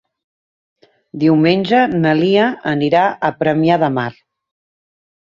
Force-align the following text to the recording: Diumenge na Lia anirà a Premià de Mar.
Diumenge 1.23 1.81
na 2.05 2.13
Lia 2.21 2.45
anirà 2.71 3.03
a 3.29 3.31
Premià 3.43 3.77
de 3.85 3.91
Mar. 3.99 4.07